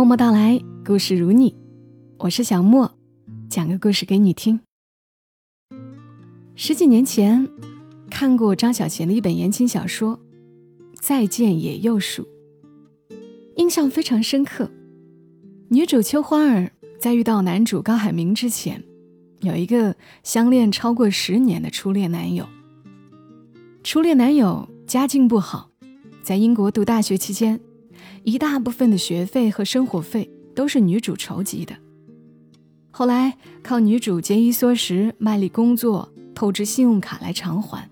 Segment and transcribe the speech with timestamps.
[0.00, 1.54] 默默到来，故事如你，
[2.20, 2.90] 我是小莫，
[3.50, 4.58] 讲个故事给你听。
[6.54, 7.46] 十几年前
[8.10, 10.16] 看过张小娴的一本言情小说
[10.98, 12.22] 《再见野鼬鼠》，
[13.56, 14.70] 印象非常深刻。
[15.68, 18.82] 女主秋花儿在遇到男主高海明之前，
[19.42, 22.48] 有一个相恋超过十年的初恋男友。
[23.84, 25.68] 初恋男友家境不好，
[26.22, 27.60] 在英国读大学期间。
[28.22, 31.74] 一大部分的学费和生活费都是女主筹集的，
[32.90, 37.88] 后来靠女主节衣缩食、卖力工作、透支信用卡来偿还。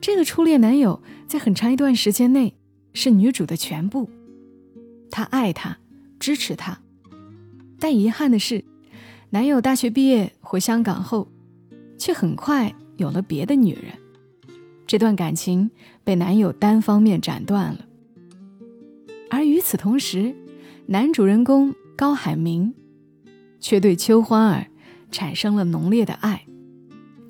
[0.00, 2.54] 这个初恋男友在很长一段时间内
[2.92, 4.10] 是女主的全部，
[5.10, 5.78] 她爱她，
[6.18, 6.78] 支持她，
[7.78, 8.64] 但遗憾的是，
[9.30, 11.28] 男友大学毕业回香港后，
[11.96, 13.94] 却很快有了别的女人，
[14.86, 15.70] 这段感情
[16.04, 17.86] 被男友单方面斩断了。
[19.32, 20.36] 而与此同时，
[20.84, 22.74] 男主人公高海明
[23.60, 24.66] 却对秋花儿
[25.10, 26.44] 产生了浓烈的爱，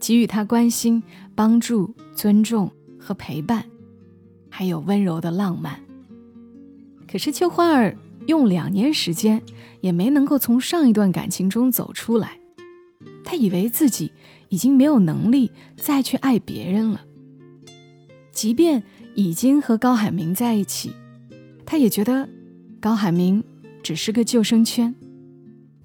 [0.00, 1.00] 给予她关心、
[1.36, 2.68] 帮助、尊重
[2.98, 3.64] 和陪伴，
[4.50, 5.78] 还有温柔的浪漫。
[7.08, 9.40] 可是秋花儿用两年时间
[9.80, 12.36] 也没能够从上一段感情中走出来，
[13.22, 14.10] 她以为自己
[14.48, 17.02] 已经没有能力再去爱别人了，
[18.32, 18.82] 即便
[19.14, 20.92] 已经和高海明在一起。
[21.72, 22.28] 他也觉得
[22.82, 23.42] 高海明
[23.82, 24.94] 只是个救生圈，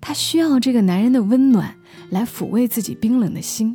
[0.02, 1.78] 他需要这个男人的温暖
[2.10, 3.74] 来抚慰自己冰冷的心。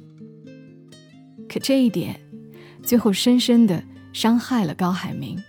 [1.49, 2.21] 可这一点，
[2.83, 3.83] 最后深深的
[4.13, 5.43] 伤害了高海明。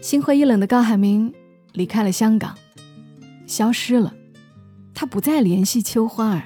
[0.00, 1.30] 心灰意冷的高海明
[1.74, 2.56] 离开了香港，
[3.46, 4.14] 消失了，
[4.94, 6.44] 他不再联系秋花儿。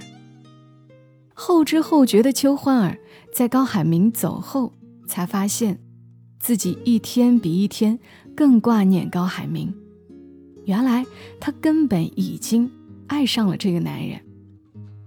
[1.35, 2.99] 后知后觉的秋花儿
[3.33, 4.75] 在高海明走后，
[5.07, 5.79] 才发现
[6.41, 8.01] 自己一天比一天。
[8.37, 9.73] 更挂念高海明，
[10.65, 11.07] 原来
[11.39, 12.71] 他根本已经
[13.07, 14.21] 爱上了这个男人，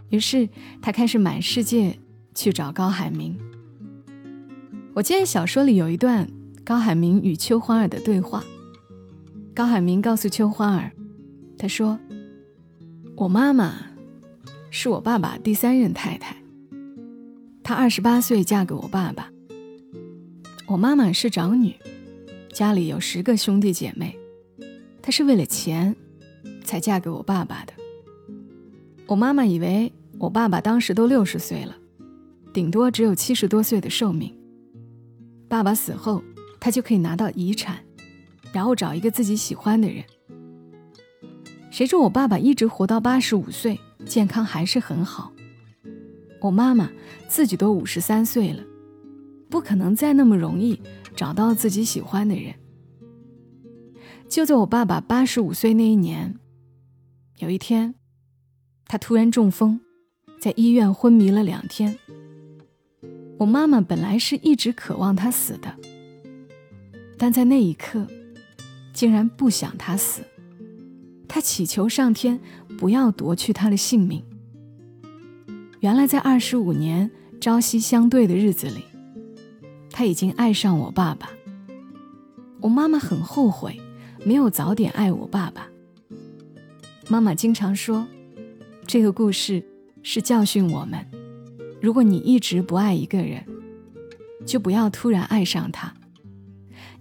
[0.10, 0.48] 于是
[0.82, 2.00] 他开始满世界
[2.34, 3.38] 去找高海明。
[4.94, 6.30] 我记得小说里有一段
[6.64, 8.44] 高海明与秋花儿的对话，
[9.54, 10.92] 高海明告诉秋花儿，
[11.58, 12.00] 他说
[13.18, 13.76] ：“我妈妈
[14.70, 16.38] 是我爸爸第三任太太，
[17.62, 19.30] 她二十八岁嫁给我爸爸，
[20.68, 21.76] 我妈妈是长女。”
[22.58, 24.18] 家里有十个兄弟姐妹，
[25.00, 25.96] 她是为了钱
[26.64, 27.74] 才嫁给我爸爸的。
[29.06, 31.76] 我妈妈以为我爸爸当时都六十岁了，
[32.52, 34.36] 顶多只有七十多岁的寿命。
[35.48, 36.24] 爸爸死后，
[36.60, 37.78] 她就可以拿到遗产，
[38.52, 40.04] 然后找一个自己喜欢的人。
[41.70, 45.32] 谁知我爸爸一直活到八十五岁，健康还是很好。
[46.42, 46.90] 我妈妈
[47.28, 48.64] 自己都五十三岁了，
[49.48, 50.82] 不可能再那么容易。
[51.18, 52.54] 找到自己喜欢的人。
[54.30, 56.38] 就在我爸爸八十五岁那一年，
[57.40, 57.96] 有一天，
[58.86, 59.80] 他突然中风，
[60.40, 61.98] 在医院昏迷了两天。
[63.40, 65.76] 我妈妈本来是一直渴望他死的，
[67.18, 68.06] 但在那一刻，
[68.94, 70.22] 竟然不想他死。
[71.28, 72.40] 他祈求上天
[72.78, 74.24] 不要夺去他的性命。
[75.80, 78.84] 原来，在二十五年朝夕相对的日子里。
[79.98, 81.28] 他已经爱上我爸爸。
[82.62, 83.82] 我妈妈很后悔，
[84.24, 85.68] 没有早点爱我爸爸。
[87.08, 88.06] 妈妈经常说，
[88.86, 89.66] 这个故事
[90.04, 91.04] 是教训我们：
[91.82, 93.44] 如果你一直不爱一个人，
[94.46, 95.92] 就不要突然爱上他，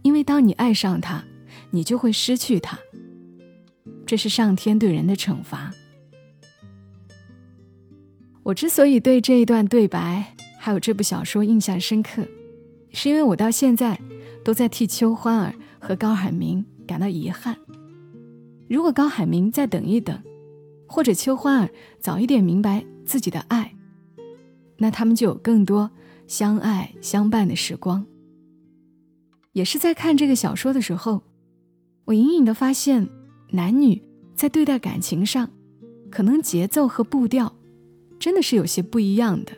[0.01, 1.23] 因为当你爱上他，
[1.73, 2.79] 你就会失去他。
[4.07, 5.71] 这是上天对人的惩罚。
[8.43, 12.27] 我之所以对这一段对白还有这部小说印象深刻。
[12.97, 14.01] 是因为我到现在
[14.43, 17.55] 都在替秋花儿和高海明感到遗憾。
[18.71, 20.19] 如果高海明再等一等，
[20.89, 21.69] 或者秋花儿
[22.01, 23.77] 早一点明白自己的爱，
[24.79, 25.91] 那他们就有更多
[26.27, 28.07] 相爱相伴的时光。
[29.53, 31.23] 也是在看这个小说的时候，
[32.07, 33.07] 我隐隐的发现，
[33.51, 34.03] 男女
[34.35, 35.51] 在对待感情上，
[36.11, 37.55] 可能节奏和步调
[38.19, 39.53] 真的是有些不一样的。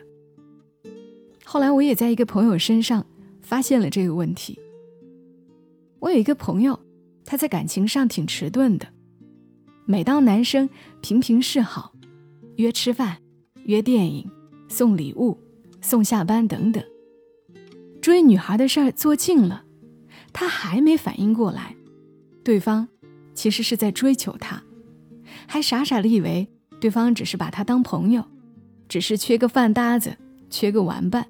[1.45, 3.05] 后来我也在一个朋友身上。
[3.49, 4.59] 发现了这个问题。
[5.97, 6.79] 我有一个朋友，
[7.25, 8.87] 他在感情上挺迟钝的。
[9.87, 10.69] 每当男生
[11.01, 11.91] 频频示好，
[12.57, 13.17] 约吃饭、
[13.63, 14.29] 约电影、
[14.67, 15.35] 送礼物、
[15.81, 16.83] 送下班等等，
[17.99, 19.63] 追女孩的事儿做尽了，
[20.31, 21.75] 他还没反应过来，
[22.43, 22.87] 对方
[23.33, 24.61] 其实是在追求他，
[25.47, 26.47] 还傻傻的以为
[26.79, 28.23] 对方只是把他当朋友，
[28.87, 30.15] 只是缺个饭搭子，
[30.51, 31.25] 缺个玩伴。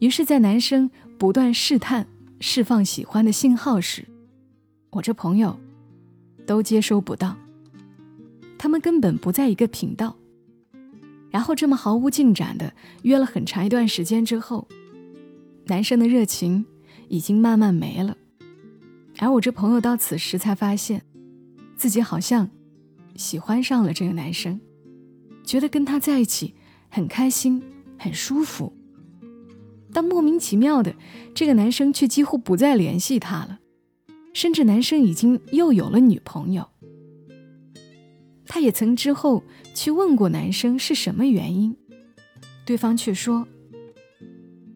[0.00, 2.06] 于是，在男生不断试探、
[2.40, 4.06] 释放喜欢的信号时，
[4.90, 5.58] 我这朋友
[6.46, 7.36] 都接收不到，
[8.58, 10.16] 他们根本不在一个频道。
[11.30, 14.68] 然后这么毫无进展的约了很长一段时间之后，
[15.66, 16.64] 男生的热情
[17.08, 18.16] 已经慢慢没了，
[19.18, 21.02] 而我这朋友到此时才发现，
[21.76, 22.48] 自己好像
[23.16, 24.60] 喜欢上了这个男生，
[25.44, 26.54] 觉得跟他在一起
[26.88, 27.62] 很开心、
[27.98, 28.72] 很舒服。
[29.94, 30.94] 但莫名其妙的，
[31.34, 33.60] 这个男生却几乎不再联系他了，
[34.34, 36.68] 甚至男生已经又有了女朋友。
[38.46, 41.76] 他也曾之后去问过男生是什么原因，
[42.66, 43.46] 对方却说：“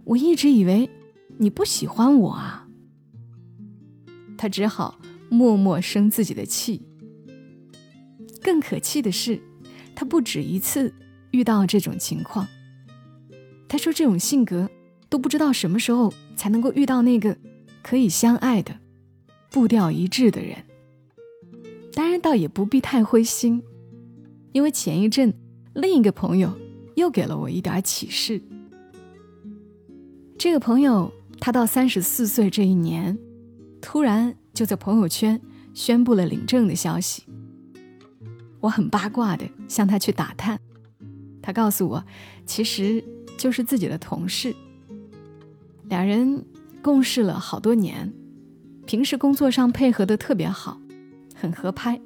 [0.07, 0.89] 我一直以为
[1.37, 2.69] 你不喜欢我啊。”
[4.39, 6.81] 他只好默默生自己的气。
[8.41, 9.43] 更可气的是，
[9.97, 10.95] 他不止一次
[11.33, 12.47] 遇到这种情况。
[13.69, 14.71] 他说：“这种性格
[15.09, 17.37] 都不知道什么时候才能够遇到那个
[17.83, 18.79] 可以相爱的、
[19.51, 20.65] 步调一致的人。”
[21.95, 23.63] 当然，倒也不必太灰心，
[24.53, 25.35] 因为前一阵
[25.75, 26.57] 另一个朋友
[26.95, 28.41] 又给了我一点启示。
[30.39, 33.19] 这个朋友，他到三十四岁这一年，
[33.81, 35.41] 突然就在朋友圈
[35.75, 37.25] 宣布了领证的消息。
[38.61, 40.61] 我很八卦的向他去打探，
[41.43, 42.05] 他告诉我，
[42.47, 43.03] 其实
[43.37, 44.55] 就是自己的同事，
[45.89, 46.45] 两人
[46.83, 48.13] 共事了好多年，
[48.87, 50.81] 平时工作上配合的特别好。
[51.35, 52.01] 很合拍，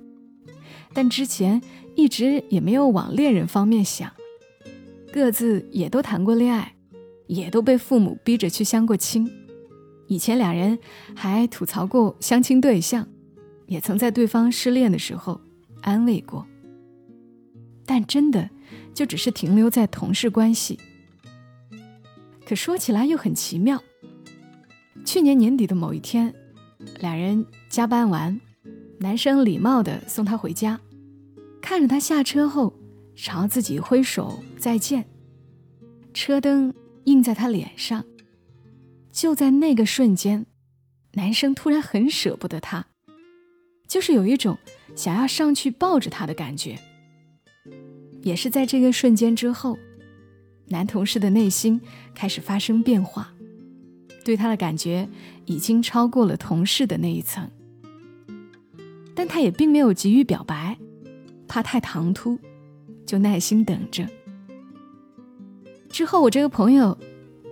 [0.92, 1.62] 但之前
[1.96, 4.12] 一直也没有往恋人方面想，
[5.10, 6.74] 各自也都谈过恋爱，
[7.26, 9.30] 也都被父母逼着去相过亲。
[10.06, 10.78] 以前两人
[11.16, 13.08] 还吐槽过相亲对象，
[13.66, 15.40] 也曾在对方失恋的时候
[15.80, 16.46] 安慰过。
[17.86, 18.50] 但真的
[18.92, 20.78] 就只是停留在同事关系。
[22.52, 23.82] 可说起来又很奇妙，
[25.06, 26.34] 去年年底的某一天，
[27.00, 28.38] 两人加班完。
[28.98, 30.78] 男生礼貌地送她回家，
[31.62, 32.74] 看着她下车后，
[33.16, 35.08] 朝自己挥手再见。
[36.12, 38.04] 车灯映在她脸上，
[39.10, 40.44] 就在那个瞬间，
[41.14, 42.84] 男生突然很舍不得她，
[43.88, 44.58] 就是有一种
[44.94, 46.78] 想要上去抱着她的感觉。
[48.20, 49.78] 也是在这个瞬间之后，
[50.72, 51.80] 男同事的内心
[52.14, 53.32] 开始发生变化，
[54.24, 55.08] 对他的感觉
[55.44, 57.48] 已经超过了同事的那一层。
[59.14, 60.76] 但他也并没有急于表白，
[61.46, 62.38] 怕太唐突，
[63.06, 64.08] 就耐心等着。
[65.90, 66.96] 之后，我这个朋友，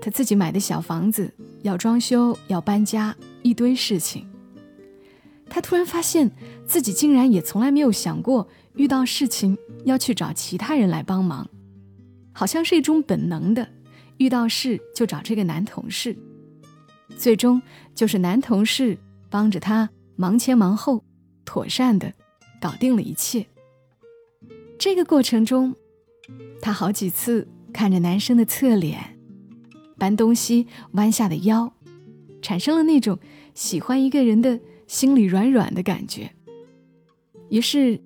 [0.00, 1.32] 他自己买的小房子
[1.62, 4.26] 要装修，要搬家，一堆事情。
[5.50, 6.31] 他突然发现
[6.64, 11.46] 自己竟然也从来没有想过遇到事情要去找其他人来帮忙，
[12.32, 13.69] 好像是一种本能的，
[14.19, 16.17] 遇到事就找这个男同事。
[17.17, 17.61] 最终
[17.94, 18.97] 就是男同事
[19.29, 21.05] 帮着他忙前忙后。
[21.43, 22.12] 妥善的
[22.61, 23.44] 搞定了一切。
[24.79, 25.75] 这个过程中，
[26.62, 29.19] 他好几次看着男生的侧脸，
[29.99, 31.73] 搬东西弯下的腰，
[32.41, 33.19] 产生了那种
[33.53, 36.31] 喜欢一个人的心里软软的感觉。
[37.49, 38.00] 于是，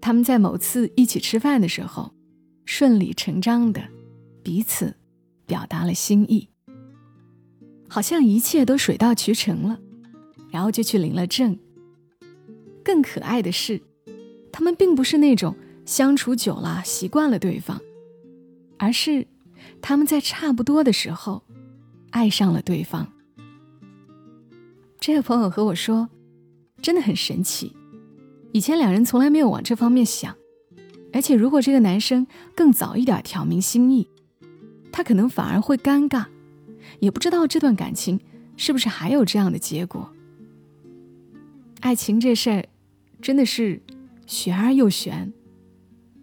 [0.00, 2.12] 他们在某次一起吃饭的时候，
[2.66, 3.82] 顺理成章的
[4.42, 4.94] 彼此
[5.46, 6.48] 表达了心意，
[7.88, 9.80] 好像一切都水到渠成了，
[10.50, 11.58] 然后就去领了证。
[12.84, 13.80] 更可爱的是，
[14.52, 17.80] 他们并不是那种相处久了习惯了对方，
[18.78, 19.26] 而是
[19.80, 21.44] 他们在差不多的时候
[22.10, 23.12] 爱上了对方。
[24.98, 26.08] 这个朋友和我说，
[26.82, 27.76] 真的很神奇，
[28.52, 30.36] 以前两人从来没有往这方面想，
[31.12, 34.08] 而且如果这个男生更早一点挑明心意，
[34.92, 36.26] 他可能反而会尴尬，
[37.00, 38.20] 也不知道这段感情
[38.56, 40.12] 是不是还有这样的结果。
[41.80, 42.66] 爱情这事儿。
[43.18, 43.80] 真的是
[44.26, 45.32] 玄而又玄。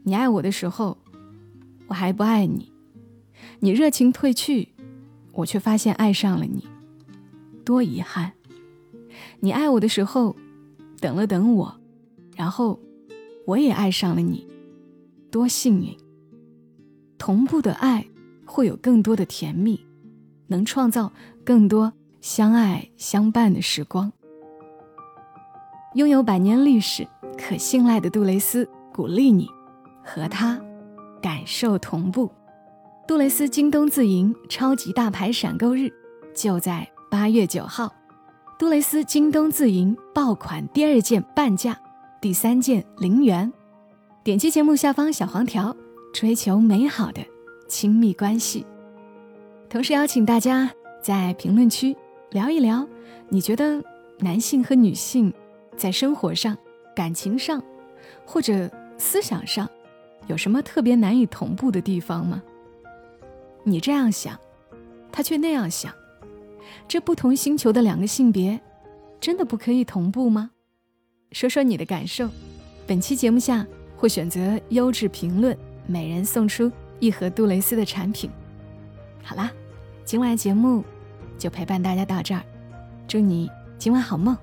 [0.03, 0.99] 你爱我的时候，
[1.87, 2.71] 我还不爱你；
[3.61, 4.69] 你热情褪去，
[5.31, 6.67] 我却发现爱上了你，
[7.65, 8.33] 多遗憾。
[9.39, 10.35] 你爱我的时候，
[11.01, 11.79] 等了等我，
[12.35, 12.79] 然后
[13.47, 14.47] 我也爱上了你，
[15.33, 15.97] 多幸运。
[17.17, 18.05] 同步的爱
[18.45, 19.83] 会有更多的甜蜜，
[20.45, 21.11] 能创造
[21.43, 24.11] 更多相爱相伴的时光。
[25.95, 29.49] 拥有百年历史、可信赖的杜蕾斯鼓励你
[30.03, 30.61] 和他
[31.19, 32.31] 感受同步。
[33.07, 35.91] 杜蕾斯京东自营超级大牌闪购日
[36.35, 37.91] 就在八月九号，
[38.59, 41.79] 杜蕾斯京东自营爆款第二件半价，
[42.21, 43.51] 第三件零元。
[44.23, 45.75] 点击节目下方小黄条，
[46.13, 47.21] 追求美好的
[47.67, 48.65] 亲密关系。
[49.69, 51.93] 同时邀请大家在评论区
[52.31, 52.87] 聊一聊，
[53.27, 53.83] 你觉得
[54.19, 55.33] 男性和女性？
[55.75, 56.57] 在生活上
[56.95, 57.61] 感情上，
[58.25, 59.69] 或者思想上，
[60.27, 62.41] 有什么特别难以同步的地方吗？
[63.63, 64.39] 你这样想，
[65.11, 65.93] 他却那样想，
[66.87, 68.61] 这不同星球的两个性别，
[69.19, 70.51] 真的不可以同步吗？
[71.33, 72.29] 说说你的感受。
[72.85, 73.65] 本期节目下
[74.03, 75.57] 会选择优质评论，
[75.87, 76.69] 每人送出
[76.99, 78.29] 一盒杜蕾斯的产品。
[79.23, 79.49] 好啦，
[80.03, 80.83] 今晚的节目
[81.37, 82.43] 就陪伴大家到这儿，
[83.07, 84.35] 祝你今晚好梦。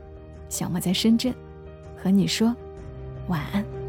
[0.49, 1.35] 小莫在深圳，
[1.95, 2.57] 和你说
[3.29, 3.80] 晚安。